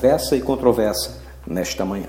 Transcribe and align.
conversa 0.00 0.34
e 0.34 0.40
controversa 0.40 1.20
nesta 1.46 1.84
manhã. 1.84 2.08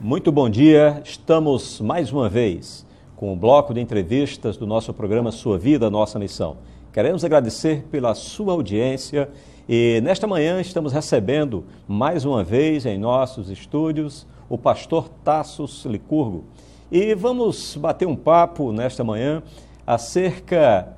Muito 0.00 0.32
bom 0.32 0.50
dia, 0.50 1.00
estamos 1.04 1.80
mais 1.80 2.10
uma 2.10 2.28
vez 2.28 2.84
com 3.14 3.32
o 3.32 3.36
bloco 3.36 3.72
de 3.72 3.80
entrevistas 3.80 4.56
do 4.56 4.66
nosso 4.66 4.92
programa 4.92 5.30
Sua 5.30 5.56
Vida, 5.56 5.88
Nossa 5.88 6.18
Missão. 6.18 6.56
Queremos 6.92 7.24
agradecer 7.24 7.84
pela 7.88 8.16
sua 8.16 8.52
audiência 8.52 9.30
e 9.68 10.00
nesta 10.02 10.26
manhã 10.26 10.60
estamos 10.60 10.92
recebendo 10.92 11.64
mais 11.86 12.24
uma 12.24 12.42
vez 12.42 12.84
em 12.84 12.98
nossos 12.98 13.48
estúdios 13.48 14.26
o 14.48 14.58
pastor 14.58 15.08
Tassos 15.22 15.84
Licurgo. 15.84 16.46
E 16.90 17.14
vamos 17.14 17.76
bater 17.76 18.08
um 18.08 18.16
papo 18.16 18.72
nesta 18.72 19.04
manhã 19.04 19.40
acerca 19.86 20.96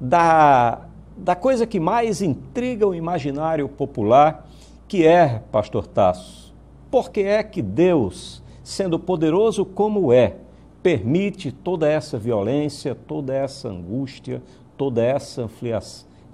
da, 0.00 0.86
da 1.14 1.36
coisa 1.36 1.66
que 1.66 1.78
mais 1.78 2.22
intriga 2.22 2.86
o 2.86 2.94
imaginário 2.94 3.68
popular, 3.68 4.48
que 4.92 5.06
é, 5.06 5.40
pastor 5.50 5.86
Tassos, 5.86 6.52
por 6.90 7.10
que 7.10 7.20
é 7.20 7.42
que 7.42 7.62
Deus, 7.62 8.42
sendo 8.62 8.98
poderoso 8.98 9.64
como 9.64 10.12
é, 10.12 10.36
permite 10.82 11.50
toda 11.50 11.88
essa 11.88 12.18
violência, 12.18 12.94
toda 12.94 13.32
essa 13.32 13.70
angústia, 13.70 14.42
toda 14.76 15.02
essa 15.02 15.48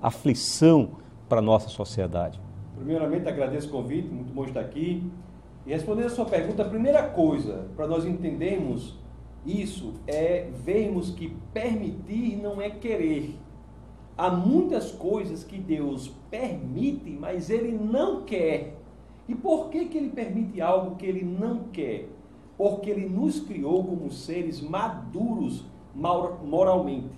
aflição 0.02 0.90
para 1.28 1.38
a 1.38 1.40
nossa 1.40 1.68
sociedade? 1.68 2.40
Primeiramente, 2.74 3.28
agradeço 3.28 3.68
o 3.68 3.70
convite, 3.70 4.08
muito 4.08 4.34
bom 4.34 4.44
estar 4.44 4.58
aqui. 4.58 5.08
E 5.64 5.70
respondendo 5.70 6.06
a 6.06 6.10
sua 6.10 6.24
pergunta, 6.24 6.62
a 6.62 6.68
primeira 6.68 7.04
coisa 7.04 7.68
para 7.76 7.86
nós 7.86 8.04
entendermos 8.04 8.98
isso 9.46 9.94
é 10.04 10.48
vermos 10.64 11.12
que 11.12 11.32
permitir 11.54 12.34
não 12.42 12.60
é 12.60 12.70
querer. 12.70 13.36
Há 14.18 14.32
muitas 14.32 14.90
coisas 14.90 15.44
que 15.44 15.56
Deus 15.56 16.08
permite, 16.28 17.08
mas 17.08 17.50
Ele 17.50 17.70
não 17.70 18.22
quer. 18.22 18.74
E 19.28 19.34
por 19.34 19.68
que, 19.68 19.84
que 19.84 19.96
Ele 19.96 20.10
permite 20.10 20.60
algo 20.60 20.96
que 20.96 21.06
Ele 21.06 21.24
não 21.24 21.68
quer? 21.72 22.08
Porque 22.56 22.90
Ele 22.90 23.08
nos 23.08 23.38
criou 23.38 23.84
como 23.84 24.10
seres 24.10 24.60
maduros 24.60 25.64
moralmente. 25.94 27.16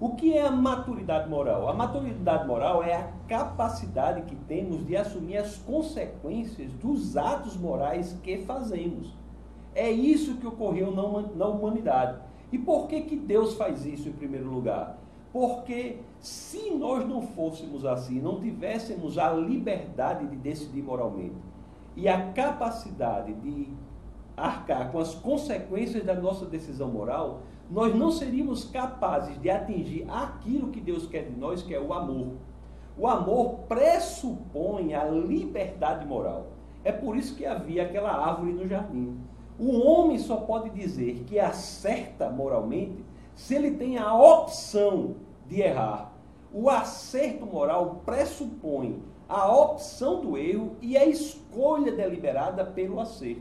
O 0.00 0.14
que 0.14 0.32
é 0.32 0.46
a 0.46 0.50
maturidade 0.50 1.28
moral? 1.28 1.68
A 1.68 1.74
maturidade 1.74 2.48
moral 2.48 2.82
é 2.82 2.94
a 2.94 3.12
capacidade 3.28 4.22
que 4.22 4.34
temos 4.34 4.86
de 4.86 4.96
assumir 4.96 5.36
as 5.36 5.58
consequências 5.58 6.72
dos 6.72 7.18
atos 7.18 7.54
morais 7.54 8.18
que 8.22 8.38
fazemos. 8.38 9.14
É 9.74 9.90
isso 9.90 10.38
que 10.38 10.46
ocorreu 10.46 10.90
na 10.90 11.46
humanidade. 11.46 12.18
E 12.50 12.56
por 12.56 12.88
que, 12.88 13.02
que 13.02 13.14
Deus 13.14 13.56
faz 13.56 13.84
isso 13.84 14.08
em 14.08 14.12
primeiro 14.12 14.50
lugar? 14.50 14.99
Porque 15.32 15.98
se 16.18 16.70
nós 16.74 17.08
não 17.08 17.22
fôssemos 17.22 17.86
assim, 17.86 18.20
não 18.20 18.40
tivéssemos 18.40 19.16
a 19.16 19.30
liberdade 19.32 20.26
de 20.26 20.36
decidir 20.36 20.82
moralmente 20.82 21.36
e 21.96 22.08
a 22.08 22.32
capacidade 22.32 23.32
de 23.34 23.68
arcar 24.36 24.90
com 24.90 24.98
as 24.98 25.14
consequências 25.14 26.04
da 26.04 26.14
nossa 26.14 26.46
decisão 26.46 26.88
moral, 26.88 27.42
nós 27.70 27.94
não 27.94 28.10
seríamos 28.10 28.64
capazes 28.64 29.40
de 29.40 29.48
atingir 29.48 30.06
aquilo 30.10 30.68
que 30.68 30.80
Deus 30.80 31.06
quer 31.06 31.24
de 31.24 31.38
nós, 31.38 31.62
que 31.62 31.74
é 31.74 31.80
o 31.80 31.92
amor. 31.92 32.32
O 32.98 33.06
amor 33.06 33.60
pressupõe 33.68 34.94
a 34.94 35.04
liberdade 35.04 36.04
moral. 36.06 36.48
É 36.82 36.90
por 36.90 37.16
isso 37.16 37.36
que 37.36 37.46
havia 37.46 37.84
aquela 37.84 38.10
árvore 38.10 38.52
no 38.52 38.66
jardim. 38.66 39.16
O 39.58 39.86
homem 39.86 40.18
só 40.18 40.36
pode 40.36 40.70
dizer 40.70 41.24
que 41.26 41.38
acerta 41.38 42.30
moralmente 42.30 43.04
se 43.40 43.54
ele 43.54 43.70
tem 43.70 43.96
a 43.96 44.14
opção 44.14 45.16
de 45.46 45.62
errar. 45.62 46.12
O 46.52 46.68
acerto 46.68 47.46
moral 47.46 48.02
pressupõe 48.04 49.02
a 49.26 49.50
opção 49.50 50.20
do 50.20 50.36
erro 50.36 50.76
e 50.82 50.94
a 50.94 51.06
escolha 51.06 51.90
deliberada 51.90 52.66
pelo 52.66 53.00
acerto. 53.00 53.40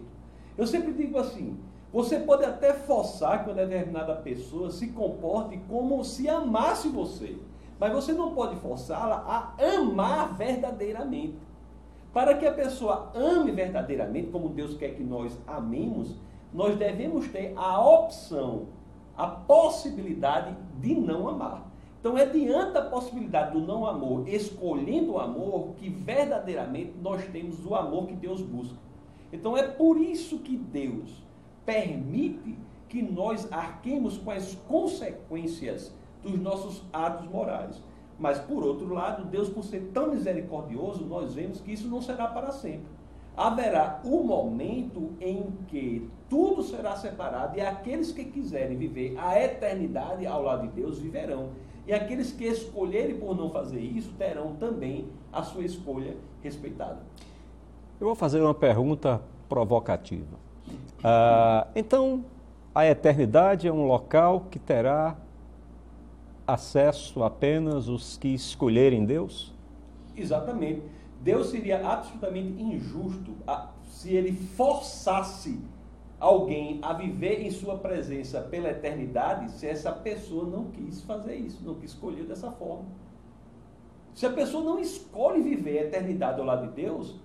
Eu 0.58 0.66
sempre 0.66 0.94
digo 0.94 1.20
assim: 1.20 1.60
você 1.92 2.18
pode 2.18 2.46
até 2.46 2.74
forçar 2.74 3.44
que 3.44 3.50
uma 3.50 3.56
determinada 3.56 4.16
pessoa 4.16 4.72
se 4.72 4.88
comporte 4.88 5.60
como 5.68 6.02
se 6.06 6.30
amasse 6.30 6.88
você, 6.88 7.36
mas 7.78 7.92
você 7.92 8.14
não 8.14 8.34
pode 8.34 8.56
forçá-la 8.56 9.18
a 9.28 9.78
amar 9.78 10.34
verdadeiramente. 10.38 11.36
Para 12.14 12.36
que 12.36 12.46
a 12.46 12.54
pessoa 12.54 13.12
ame 13.14 13.52
verdadeiramente, 13.52 14.32
como 14.32 14.48
Deus 14.48 14.78
quer 14.78 14.96
que 14.96 15.04
nós 15.04 15.38
amemos, 15.46 16.16
nós 16.54 16.78
devemos 16.78 17.28
ter 17.28 17.54
a 17.58 17.82
opção, 17.86 18.68
a 19.20 19.28
possibilidade 19.28 20.56
de 20.80 20.96
não 20.96 21.28
amar. 21.28 21.70
Então 22.00 22.18
é 22.18 22.26
diante 22.26 22.72
da 22.72 22.84
possibilidade 22.84 23.52
do 23.52 23.60
não 23.60 23.86
amor, 23.86 24.26
escolhendo 24.30 25.12
o 25.12 25.20
amor, 25.20 25.74
que 25.76 25.90
verdadeiramente 25.90 26.94
nós 27.02 27.22
temos 27.26 27.66
o 27.66 27.76
amor 27.76 28.08
que 28.08 28.16
Deus 28.16 28.42
busca. 28.42 28.78
Então 29.34 29.58
é 29.58 29.64
por 29.64 30.00
isso 30.00 30.40
que 30.40 30.56
Deus 30.56 31.22
permite 31.66 32.58
que 32.88 33.02
nós 33.02 33.52
arquemos 33.52 34.18
com 34.18 34.32
as 34.32 34.56
consequências 34.56 35.94
dos 36.24 36.40
nossos 36.40 36.82
atos 36.94 37.30
morais. 37.30 37.84
Mas, 38.18 38.40
por 38.40 38.64
outro 38.64 38.94
lado, 38.94 39.26
Deus, 39.26 39.50
por 39.50 39.66
ser 39.66 39.92
tão 39.94 40.12
misericordioso, 40.12 41.06
nós 41.06 41.34
vemos 41.34 41.60
que 41.60 41.74
isso 41.74 41.90
não 41.90 42.02
será 42.02 42.28
para 42.28 42.52
sempre. 42.52 42.88
Haverá 43.40 44.02
um 44.04 44.22
momento 44.22 45.14
em 45.22 45.54
que 45.70 46.10
tudo 46.30 46.62
será 46.62 46.98
separado 46.98 47.58
e 47.58 47.62
aqueles 47.62 48.12
que 48.12 48.26
quiserem 48.26 48.76
viver 48.76 49.18
a 49.18 49.42
eternidade 49.42 50.28
ao 50.28 50.44
lado 50.44 50.68
de 50.68 50.74
Deus 50.74 51.00
viverão. 51.00 51.52
E 51.88 51.94
aqueles 51.94 52.34
que 52.34 52.44
escolherem 52.44 53.18
por 53.18 53.38
não 53.38 53.50
fazer 53.50 53.80
isso 53.80 54.12
terão 54.18 54.58
também 54.58 55.08
a 55.32 55.42
sua 55.42 55.64
escolha 55.64 56.18
respeitada. 56.44 57.00
Eu 57.98 58.08
vou 58.08 58.16
fazer 58.16 58.42
uma 58.42 58.54
pergunta 58.54 59.22
provocativa. 59.48 60.38
Ah, 61.02 61.66
então, 61.74 62.26
a 62.76 62.86
eternidade 62.88 63.70
é 63.70 63.72
um 63.72 63.88
local 63.88 64.48
que 64.52 64.60
terá 64.60 65.16
acesso 66.46 67.24
apenas 67.24 67.88
os 67.88 68.18
que 68.18 68.34
escolherem 68.34 69.06
Deus? 69.06 69.56
Exatamente. 70.14 70.99
Deus 71.22 71.50
seria 71.50 71.86
absolutamente 71.86 72.62
injusto 72.62 73.36
se 73.84 74.14
ele 74.14 74.32
forçasse 74.32 75.60
alguém 76.20 76.80
a 76.82 76.94
viver 76.94 77.42
em 77.42 77.52
sua 77.52 77.78
presença 77.78 78.42
pela 78.42 78.70
eternidade 78.70 79.52
se 79.52 79.68
essa 79.68 79.92
pessoa 79.92 80.46
não 80.46 80.72
quis 80.72 81.02
fazer 81.02 81.36
isso, 81.36 81.64
não 81.64 81.76
quis 81.76 81.92
escolher 81.92 82.26
dessa 82.26 82.52
forma. 82.52 82.86
Se 84.14 84.26
a 84.26 84.32
pessoa 84.32 84.64
não 84.64 84.80
escolhe 84.80 85.42
viver 85.42 85.80
a 85.80 85.84
eternidade 85.84 86.40
ao 86.40 86.46
lado 86.46 86.68
de 86.68 86.74
Deus, 86.74 87.16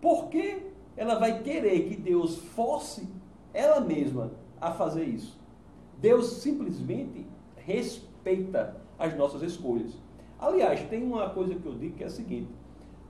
por 0.00 0.28
que 0.28 0.72
ela 0.96 1.18
vai 1.18 1.42
querer 1.42 1.88
que 1.88 1.96
Deus 1.96 2.36
force 2.36 3.06
ela 3.52 3.80
mesma 3.80 4.32
a 4.60 4.72
fazer 4.72 5.04
isso. 5.04 5.38
Deus 5.98 6.42
simplesmente 6.42 7.26
respeita 7.56 8.76
as 8.98 9.16
nossas 9.16 9.42
escolhas. 9.42 9.92
Aliás, 10.38 10.82
tem 10.88 11.02
uma 11.02 11.30
coisa 11.30 11.54
que 11.54 11.66
eu 11.66 11.74
digo 11.74 11.96
que 11.96 12.02
é 12.02 12.06
a 12.06 12.10
seguinte: 12.10 12.50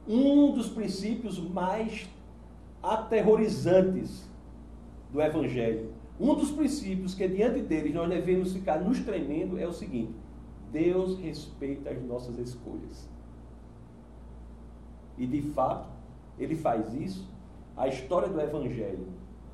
um 0.08 0.52
dos 0.52 0.68
princípios 0.68 1.38
mais 1.38 2.08
aterrorizantes 2.82 4.28
do 5.12 5.20
Evangelho, 5.20 5.92
um 6.18 6.34
dos 6.34 6.50
princípios 6.50 7.14
que 7.14 7.26
diante 7.28 7.60
deles 7.60 7.94
nós 7.94 8.08
devemos 8.08 8.52
ficar 8.52 8.80
nos 8.80 9.00
tremendo 9.00 9.58
é 9.58 9.66
o 9.66 9.72
seguinte: 9.72 10.14
Deus 10.72 11.18
respeita 11.18 11.90
as 11.90 12.02
nossas 12.02 12.38
escolhas. 12.38 13.08
E 15.18 15.26
de 15.26 15.42
fato, 15.42 15.88
ele 16.38 16.54
faz 16.54 16.92
isso 16.94 17.26
a 17.76 17.88
história 17.88 18.28
do 18.28 18.40
Evangelho 18.40 19.06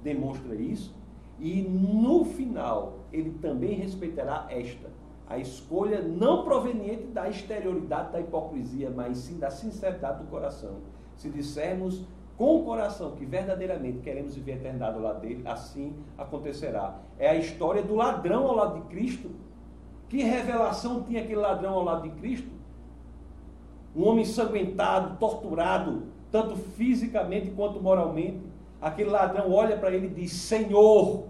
demonstra 0.03 0.55
isso. 0.55 0.95
E 1.41 1.61
no 1.63 2.25
final, 2.25 3.01
ele 3.13 3.31
também 3.43 3.75
respeitará 3.75 4.47
esta, 4.49 4.91
a 5.33 5.39
escolha 5.39 6.03
não 6.03 6.45
proveniente 6.45 7.05
da 7.05 7.27
exterioridade 7.27 8.13
da 8.13 8.21
hipocrisia, 8.21 8.91
mas 8.91 9.17
sim 9.17 9.39
da 9.39 9.51
sinceridade 9.51 10.23
do 10.23 10.29
coração. 10.29 10.77
Se 11.17 11.31
dissermos 11.31 12.05
com 12.37 12.57
o 12.57 12.65
coração 12.65 13.13
que 13.13 13.25
verdadeiramente 13.25 14.01
queremos 14.01 14.35
viver 14.35 14.53
a 14.53 14.57
eternidade 14.57 14.97
ao 14.97 15.03
lado 15.03 15.21
dele, 15.21 15.43
assim 15.47 15.95
acontecerá. 16.19 16.99
É 17.19 17.31
a 17.31 17.35
história 17.35 17.83
do 17.83 17.95
ladrão 17.95 18.47
ao 18.47 18.55
lado 18.55 18.81
de 18.81 18.89
Cristo. 18.89 19.31
Que 20.09 20.23
revelação 20.23 21.03
tinha 21.05 21.23
aquele 21.23 21.41
ladrão 21.41 21.73
ao 21.75 21.85
lado 21.85 22.03
de 22.03 22.11
Cristo? 22.21 22.51
Um 23.97 24.07
homem 24.07 24.23
ensanguentado, 24.25 25.17
torturado, 25.17 26.09
tanto 26.31 26.57
fisicamente 26.57 27.51
quanto 27.53 27.81
moralmente. 27.81 28.43
Aquele 28.83 29.09
ladrão 29.09 29.51
olha 29.51 29.79
para 29.79 29.93
ele 29.93 30.09
e 30.09 30.11
diz: 30.11 30.33
Senhor, 30.33 31.25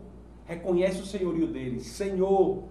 reconhece 0.45 1.01
o 1.01 1.07
senhorio 1.07 1.47
dele, 1.47 1.79
Senhor. 1.79 2.65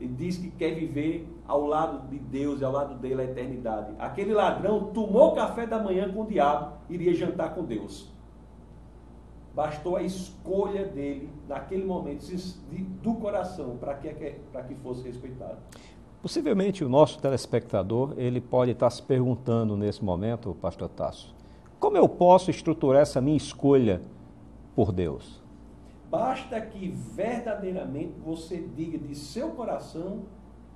E 0.00 0.06
diz 0.06 0.36
que 0.36 0.50
quer 0.50 0.74
viver 0.74 1.28
ao 1.46 1.66
lado 1.66 2.08
de 2.08 2.18
Deus 2.18 2.60
e 2.60 2.64
ao 2.64 2.72
lado 2.72 2.94
dele 2.94 3.22
a 3.22 3.24
eternidade. 3.24 3.94
Aquele 3.98 4.32
ladrão 4.32 4.90
tomou 4.92 5.34
café 5.34 5.66
da 5.66 5.78
manhã 5.78 6.12
com 6.12 6.22
o 6.22 6.26
diabo, 6.26 6.74
iria 6.88 7.14
jantar 7.14 7.54
com 7.54 7.64
Deus. 7.64 8.12
Bastou 9.54 9.96
a 9.96 10.02
escolha 10.02 10.84
dele, 10.84 11.28
naquele 11.48 11.84
momento, 11.84 12.24
do 13.02 13.14
coração, 13.14 13.76
para 13.76 13.94
que, 13.94 14.08
para 14.52 14.62
que 14.62 14.74
fosse 14.76 15.02
respeitado. 15.02 15.56
Possivelmente 16.22 16.84
o 16.84 16.88
nosso 16.88 17.20
telespectador 17.20 18.12
ele 18.16 18.40
pode 18.40 18.72
estar 18.72 18.90
se 18.90 19.02
perguntando 19.02 19.76
nesse 19.76 20.04
momento, 20.04 20.56
pastor 20.60 20.88
Tasso, 20.88 21.34
como 21.78 21.96
eu 21.96 22.08
posso 22.08 22.50
estruturar 22.50 23.02
essa 23.02 23.20
minha 23.20 23.36
escolha 23.36 24.02
por 24.74 24.90
Deus? 24.90 25.40
Basta 26.10 26.60
que 26.60 26.88
verdadeiramente 26.88 28.14
você 28.24 28.66
diga 28.74 28.96
de 28.96 29.14
seu 29.14 29.50
coração 29.50 30.22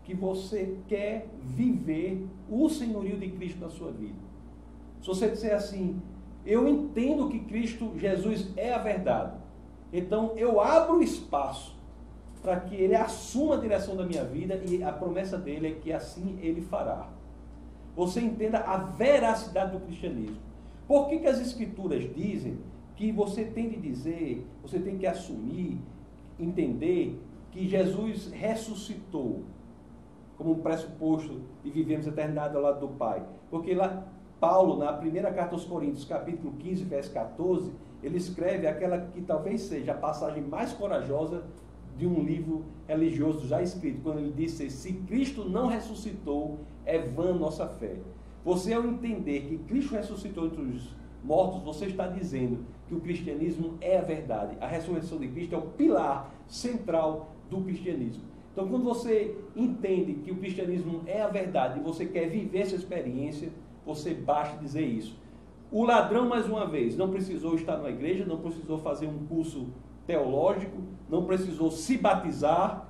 que 0.04 0.14
você 0.14 0.76
quer 0.88 1.28
viver 1.40 2.26
o 2.50 2.68
senhorio 2.68 3.18
de 3.18 3.30
Cristo 3.30 3.60
na 3.60 3.70
sua 3.70 3.90
vida. 3.92 4.18
Se 5.00 5.06
você 5.06 5.30
disser 5.30 5.54
assim, 5.54 6.00
eu 6.44 6.68
entendo 6.68 7.28
que 7.28 7.40
Cristo 7.40 7.92
Jesus 7.96 8.48
é 8.56 8.74
a 8.74 8.78
verdade, 8.78 9.36
então 9.92 10.32
eu 10.36 10.60
abro 10.60 11.02
espaço 11.02 11.74
para 12.42 12.58
que 12.60 12.74
ele 12.74 12.94
assuma 12.94 13.54
a 13.54 13.60
direção 13.60 13.96
da 13.96 14.04
minha 14.04 14.24
vida 14.24 14.60
e 14.68 14.82
a 14.82 14.92
promessa 14.92 15.38
dele 15.38 15.68
é 15.68 15.72
que 15.72 15.92
assim 15.92 16.38
ele 16.42 16.60
fará. 16.60 17.08
Você 17.94 18.20
entenda 18.20 18.58
a 18.58 18.76
veracidade 18.76 19.72
do 19.72 19.80
cristianismo. 19.80 20.38
Por 20.88 21.08
que, 21.08 21.20
que 21.20 21.26
as 21.26 21.40
escrituras 21.40 22.02
dizem 22.14 22.58
que 22.96 23.10
você 23.12 23.44
tem 23.44 23.68
de 23.68 23.76
dizer, 23.76 24.46
você 24.62 24.78
tem 24.78 24.98
que 24.98 25.06
assumir, 25.06 25.78
entender 26.38 27.20
que 27.50 27.68
Jesus 27.68 28.30
ressuscitou 28.32 29.42
como 30.36 30.52
um 30.52 30.58
pressuposto 30.60 31.40
de 31.62 31.70
vivermos 31.70 32.06
eternidade 32.06 32.56
ao 32.56 32.62
lado 32.62 32.86
do 32.86 32.94
Pai? 32.94 33.22
Porque 33.50 33.74
lá, 33.74 34.06
Paulo, 34.40 34.78
na 34.78 34.92
primeira 34.92 35.32
carta 35.32 35.54
aos 35.54 35.64
Coríntios, 35.64 36.04
capítulo 36.04 36.52
15, 36.58 36.84
verso 36.84 37.12
14, 37.12 37.72
ele 38.02 38.16
escreve 38.16 38.66
aquela 38.66 38.98
que 38.98 39.22
talvez 39.22 39.62
seja 39.62 39.92
a 39.92 39.96
passagem 39.96 40.42
mais 40.42 40.72
corajosa 40.72 41.44
de 41.96 42.06
um 42.06 42.22
livro 42.22 42.64
religioso 42.88 43.46
já 43.46 43.62
escrito, 43.62 44.00
quando 44.02 44.18
ele 44.18 44.32
disse: 44.32 44.68
Se 44.70 44.92
Cristo 44.92 45.48
não 45.48 45.66
ressuscitou, 45.66 46.58
é 46.84 46.98
vã 46.98 47.32
nossa 47.34 47.68
fé. 47.68 47.96
Você, 48.44 48.72
ao 48.72 48.84
entender 48.84 49.42
que 49.42 49.58
Cristo 49.58 49.94
ressuscitou 49.94 50.46
entre 50.46 50.62
os 50.62 50.96
mortos, 51.22 51.62
você 51.62 51.86
está 51.86 52.06
dizendo 52.06 52.64
que 52.88 52.94
o 52.94 53.00
cristianismo 53.00 53.74
é 53.80 53.98
a 53.98 54.02
verdade. 54.02 54.56
A 54.60 54.66
ressurreição 54.66 55.18
de 55.18 55.28
Cristo 55.28 55.54
é 55.54 55.58
o 55.58 55.62
pilar 55.62 56.32
central 56.46 57.32
do 57.48 57.60
cristianismo. 57.60 58.24
Então, 58.52 58.68
quando 58.68 58.84
você 58.84 59.34
entende 59.56 60.14
que 60.14 60.30
o 60.30 60.36
cristianismo 60.36 61.02
é 61.06 61.22
a 61.22 61.28
verdade 61.28 61.80
e 61.80 61.82
você 61.82 62.04
quer 62.04 62.28
viver 62.28 62.60
essa 62.60 62.74
experiência, 62.74 63.50
você 63.84 64.12
basta 64.12 64.58
dizer 64.58 64.84
isso. 64.84 65.16
O 65.70 65.84
ladrão, 65.84 66.28
mais 66.28 66.46
uma 66.46 66.66
vez, 66.66 66.96
não 66.96 67.10
precisou 67.10 67.54
estar 67.54 67.78
na 67.78 67.88
igreja, 67.88 68.26
não 68.26 68.36
precisou 68.36 68.76
fazer 68.76 69.06
um 69.06 69.26
curso 69.26 69.68
teológico, 70.06 70.82
não 71.08 71.24
precisou 71.24 71.70
se 71.70 71.96
batizar, 71.96 72.88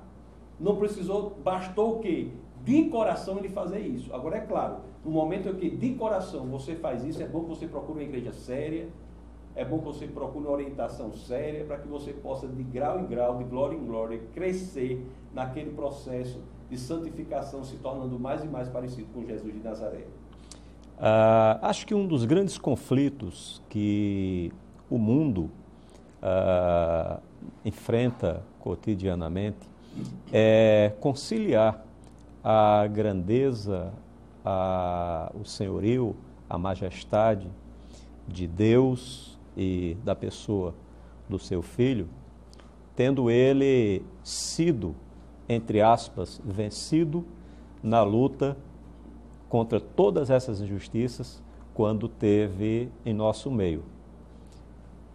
não 0.59 0.75
precisou, 0.75 1.29
bastou 1.41 1.95
o 1.95 1.99
quê? 1.99 2.27
De 2.63 2.85
coração 2.89 3.37
ele 3.37 3.47
fazer 3.47 3.79
isso. 3.79 4.13
Agora 4.13 4.37
é 4.37 4.41
claro, 4.41 4.77
no 5.03 5.11
momento 5.11 5.49
em 5.49 5.55
que 5.55 5.69
de 5.69 5.93
coração 5.95 6.45
você 6.47 6.75
faz 6.75 7.03
isso, 7.03 7.21
é 7.21 7.27
bom 7.27 7.41
que 7.41 7.49
você 7.49 7.67
procure 7.67 7.99
uma 7.99 8.03
igreja 8.03 8.31
séria, 8.31 8.87
é 9.55 9.63
bom 9.63 9.79
que 9.79 9.85
você 9.85 10.07
procure 10.07 10.45
uma 10.45 10.53
orientação 10.53 11.13
séria 11.13 11.63
para 11.65 11.77
que 11.77 11.87
você 11.87 12.11
possa, 12.11 12.47
de 12.47 12.63
grau 12.63 12.99
em 12.99 13.05
grau, 13.05 13.37
de 13.37 13.43
glória 13.43 13.75
em 13.75 13.85
glória, 13.85 14.19
crescer 14.33 15.05
naquele 15.33 15.71
processo 15.71 16.41
de 16.69 16.77
santificação, 16.77 17.63
se 17.63 17.75
tornando 17.77 18.19
mais 18.19 18.43
e 18.43 18.47
mais 18.47 18.67
parecido 18.69 19.07
com 19.13 19.23
Jesus 19.23 19.53
de 19.53 19.59
Nazaré. 19.59 20.05
Uh, 20.97 21.59
acho 21.61 21.85
que 21.85 21.93
um 21.93 22.07
dos 22.07 22.25
grandes 22.25 22.57
conflitos 22.57 23.61
que 23.69 24.51
o 24.89 24.97
mundo 24.97 25.51
uh, 26.21 27.21
enfrenta 27.65 28.43
cotidianamente 28.59 29.69
é 30.31 30.93
conciliar 30.99 31.85
a 32.43 32.87
grandeza, 32.87 33.93
a, 34.43 35.31
o 35.39 35.45
senhorio, 35.45 36.15
a 36.49 36.57
majestade 36.57 37.49
de 38.27 38.47
Deus 38.47 39.37
e 39.55 39.97
da 40.03 40.15
pessoa 40.15 40.73
do 41.29 41.39
seu 41.39 41.61
filho, 41.61 42.07
tendo 42.95 43.29
ele 43.29 44.03
sido, 44.23 44.95
entre 45.47 45.81
aspas, 45.81 46.41
vencido 46.43 47.25
na 47.81 48.03
luta 48.03 48.57
contra 49.49 49.79
todas 49.79 50.29
essas 50.29 50.61
injustiças 50.61 51.41
quando 51.73 52.07
teve 52.07 52.89
em 53.05 53.13
nosso 53.13 53.51
meio. 53.51 53.83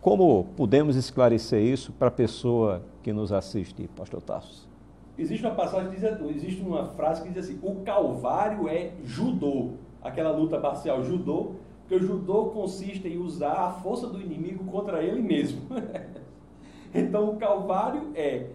Como 0.00 0.44
podemos 0.56 0.96
esclarecer 0.96 1.62
isso 1.62 1.92
para 1.92 2.08
a 2.08 2.10
pessoa 2.10 2.82
que 3.02 3.12
nos 3.12 3.32
assiste, 3.32 3.88
pastor 3.96 4.22
Tassos? 4.22 4.67
Existe 5.18 5.44
uma 5.44 5.54
passagem, 5.54 5.90
diz, 5.90 6.04
existe 6.36 6.62
uma 6.62 6.86
frase 6.90 7.22
que 7.22 7.28
diz 7.28 7.44
assim: 7.44 7.58
o 7.62 7.82
Calvário 7.82 8.68
é 8.68 8.92
judô, 9.04 9.72
aquela 10.00 10.30
luta 10.30 10.60
parcial 10.60 11.02
judô, 11.02 11.54
porque 11.80 11.96
o 11.96 12.06
judô 12.06 12.46
consiste 12.46 13.08
em 13.08 13.18
usar 13.18 13.52
a 13.52 13.72
força 13.72 14.06
do 14.06 14.20
inimigo 14.20 14.64
contra 14.64 15.02
ele 15.02 15.20
mesmo. 15.20 15.62
então 16.94 17.30
o 17.30 17.36
Calvário 17.36 18.12
é 18.14 18.50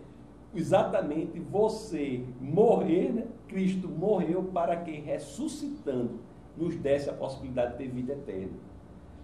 exatamente 0.55 1.39
você 1.39 2.23
morrer, 2.39 3.11
né? 3.11 3.25
Cristo 3.47 3.89
morreu 3.89 4.43
para 4.43 4.77
que 4.77 4.91
ressuscitando 4.91 6.19
nos 6.55 6.75
desse 6.75 7.09
a 7.09 7.13
possibilidade 7.13 7.73
de 7.73 7.77
ter 7.79 7.89
vida 7.89 8.13
eterna. 8.13 8.53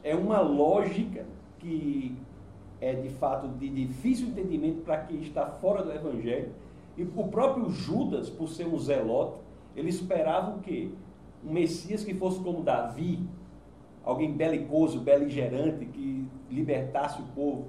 É 0.03 0.15
uma 0.15 0.39
lógica 0.41 1.25
que 1.59 2.17
é 2.81 2.93
de 2.93 3.09
fato 3.09 3.47
de 3.47 3.69
difícil 3.69 4.27
entendimento 4.27 4.81
para 4.81 4.97
quem 4.99 5.21
está 5.21 5.47
fora 5.47 5.83
do 5.83 5.91
Evangelho. 5.91 6.51
E 6.99 7.03
o 7.03 7.29
próprio 7.29 7.69
Judas, 7.69 8.29
por 8.29 8.49
ser 8.49 8.67
um 8.67 8.77
zelote, 8.77 9.39
ele 9.73 9.87
esperava 9.87 10.57
o 10.57 10.59
quê? 10.59 10.89
Um 11.41 11.53
Messias 11.53 12.03
que 12.03 12.13
fosse 12.13 12.41
como 12.41 12.61
Davi, 12.61 13.25
alguém 14.03 14.33
belicoso, 14.33 14.99
beligerante, 14.99 15.85
que 15.85 16.27
libertasse 16.51 17.21
o 17.21 17.25
povo. 17.27 17.67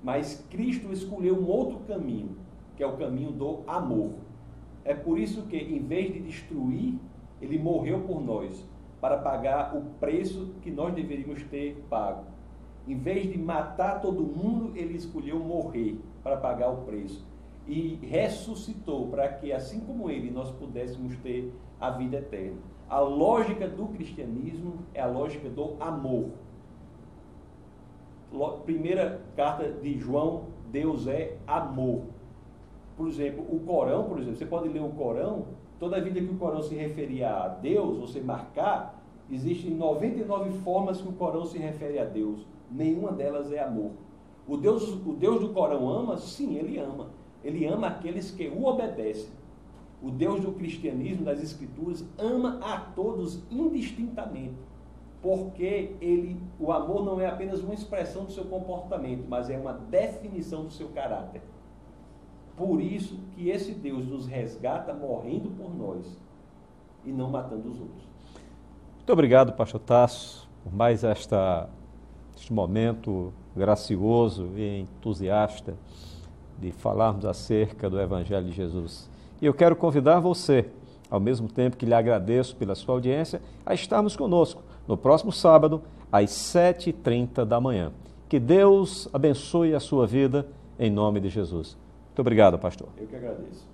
Mas 0.00 0.46
Cristo 0.48 0.92
escolheu 0.92 1.34
um 1.34 1.48
outro 1.48 1.80
caminho, 1.88 2.36
que 2.76 2.84
é 2.84 2.86
o 2.86 2.96
caminho 2.96 3.32
do 3.32 3.64
amor. 3.66 4.12
É 4.84 4.94
por 4.94 5.18
isso 5.18 5.42
que, 5.46 5.56
em 5.56 5.80
vez 5.80 6.12
de 6.12 6.20
destruir, 6.20 6.94
ele 7.40 7.58
morreu 7.58 8.02
por 8.02 8.24
nós, 8.24 8.64
para 9.00 9.18
pagar 9.18 9.76
o 9.76 9.82
preço 9.98 10.54
que 10.62 10.70
nós 10.70 10.94
deveríamos 10.94 11.42
ter 11.50 11.84
pago. 11.90 12.26
Em 12.86 12.96
vez 12.96 13.28
de 13.28 13.36
matar 13.38 14.00
todo 14.00 14.22
mundo, 14.22 14.70
ele 14.76 14.96
escolheu 14.96 15.40
morrer 15.40 15.98
para 16.22 16.36
pagar 16.36 16.70
o 16.70 16.82
preço. 16.82 17.31
E 17.66 17.98
ressuscitou 18.02 19.08
para 19.08 19.28
que, 19.28 19.52
assim 19.52 19.80
como 19.80 20.10
ele, 20.10 20.30
nós 20.30 20.50
pudéssemos 20.50 21.16
ter 21.18 21.52
a 21.80 21.90
vida 21.90 22.16
eterna. 22.18 22.58
A 22.88 22.98
lógica 23.00 23.68
do 23.68 23.86
cristianismo 23.86 24.80
é 24.92 25.00
a 25.00 25.06
lógica 25.06 25.48
do 25.48 25.76
amor. 25.80 26.30
Primeira 28.64 29.22
carta 29.36 29.70
de 29.70 29.98
João, 29.98 30.44
Deus 30.70 31.06
é 31.06 31.36
amor. 31.46 32.02
Por 32.96 33.08
exemplo, 33.08 33.44
o 33.48 33.60
Corão, 33.60 34.04
por 34.04 34.18
exemplo, 34.18 34.36
você 34.36 34.46
pode 34.46 34.68
ler 34.68 34.82
o 34.82 34.90
Corão, 34.90 35.46
toda 35.78 36.00
vida 36.00 36.20
que 36.20 36.32
o 36.32 36.36
Corão 36.36 36.62
se 36.62 36.74
referia 36.74 37.30
a 37.30 37.48
Deus, 37.48 37.98
você 37.98 38.20
marcar, 38.20 39.02
existem 39.30 39.70
99 39.70 40.50
formas 40.58 41.00
que 41.00 41.08
o 41.08 41.12
Corão 41.12 41.44
se 41.44 41.58
refere 41.58 41.98
a 41.98 42.04
Deus 42.04 42.46
nenhuma 42.74 43.12
delas 43.12 43.52
é 43.52 43.62
amor. 43.62 43.92
O 44.46 44.56
Deus, 44.56 44.88
o 44.88 45.12
Deus 45.12 45.40
do 45.40 45.50
Corão 45.50 45.88
ama? 45.88 46.16
Sim, 46.16 46.56
ele 46.56 46.78
ama. 46.78 47.10
Ele 47.44 47.66
ama 47.66 47.88
aqueles 47.88 48.30
que 48.30 48.48
o 48.48 48.64
obedecem. 48.64 49.30
O 50.02 50.10
Deus 50.10 50.40
do 50.40 50.52
cristianismo, 50.52 51.24
das 51.24 51.42
escrituras, 51.42 52.04
ama 52.18 52.58
a 52.62 52.80
todos 52.80 53.42
indistintamente. 53.50 54.54
Porque 55.20 55.94
ele, 56.00 56.36
o 56.58 56.72
amor 56.72 57.04
não 57.04 57.20
é 57.20 57.26
apenas 57.26 57.60
uma 57.60 57.74
expressão 57.74 58.24
do 58.24 58.32
seu 58.32 58.44
comportamento, 58.44 59.24
mas 59.28 59.48
é 59.48 59.56
uma 59.56 59.72
definição 59.72 60.64
do 60.64 60.72
seu 60.72 60.88
caráter. 60.88 61.40
Por 62.56 62.80
isso 62.80 63.18
que 63.34 63.48
esse 63.48 63.72
Deus 63.72 64.04
nos 64.06 64.26
resgata 64.26 64.92
morrendo 64.92 65.50
por 65.50 65.74
nós 65.74 66.18
e 67.04 67.12
não 67.12 67.30
matando 67.30 67.70
os 67.70 67.80
outros. 67.80 68.02
Muito 68.96 69.12
obrigado, 69.12 69.52
pastor 69.52 69.80
Tasso, 69.80 70.48
por 70.62 70.72
mais 70.72 71.04
esta 71.04 71.68
este 72.36 72.52
momento 72.52 73.32
gracioso 73.54 74.48
e 74.56 74.80
entusiasta 74.80 75.76
de 76.62 76.70
falarmos 76.70 77.24
acerca 77.24 77.90
do 77.90 78.00
Evangelho 78.00 78.46
de 78.46 78.52
Jesus. 78.52 79.10
E 79.40 79.46
eu 79.46 79.52
quero 79.52 79.74
convidar 79.74 80.20
você, 80.20 80.66
ao 81.10 81.18
mesmo 81.18 81.48
tempo 81.48 81.76
que 81.76 81.84
lhe 81.84 81.92
agradeço 81.92 82.54
pela 82.54 82.76
sua 82.76 82.94
audiência, 82.94 83.42
a 83.66 83.74
estarmos 83.74 84.14
conosco 84.14 84.62
no 84.86 84.96
próximo 84.96 85.32
sábado, 85.32 85.82
às 86.10 86.30
7h30 86.30 87.44
da 87.44 87.60
manhã. 87.60 87.92
Que 88.28 88.38
Deus 88.38 89.08
abençoe 89.12 89.74
a 89.74 89.80
sua 89.80 90.06
vida, 90.06 90.46
em 90.78 90.90
nome 90.90 91.18
de 91.18 91.28
Jesus. 91.28 91.76
Muito 92.06 92.20
obrigado, 92.20 92.56
pastor. 92.58 92.88
Eu 92.96 93.08
que 93.08 93.16
agradeço. 93.16 93.71